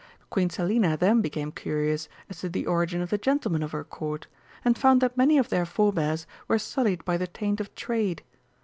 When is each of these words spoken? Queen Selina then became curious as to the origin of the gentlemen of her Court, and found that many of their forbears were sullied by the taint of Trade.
Queen 0.31 0.49
Selina 0.49 0.97
then 0.97 1.21
became 1.21 1.51
curious 1.51 2.09
as 2.27 2.39
to 2.39 2.49
the 2.49 2.65
origin 2.65 3.03
of 3.03 3.11
the 3.11 3.19
gentlemen 3.19 3.61
of 3.61 3.71
her 3.71 3.83
Court, 3.83 4.25
and 4.65 4.75
found 4.75 4.99
that 4.99 5.15
many 5.15 5.37
of 5.37 5.49
their 5.49 5.63
forbears 5.63 6.25
were 6.47 6.57
sullied 6.57 7.05
by 7.05 7.17
the 7.17 7.27
taint 7.27 7.61
of 7.61 7.75
Trade. 7.75 8.23